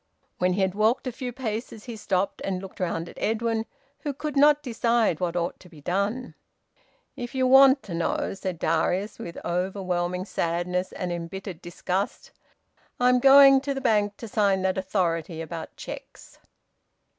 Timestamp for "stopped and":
1.95-2.59